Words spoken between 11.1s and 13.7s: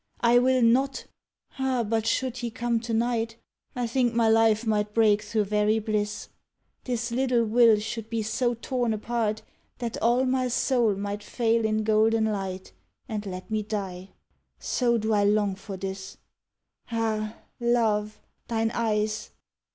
fail in golden light And let me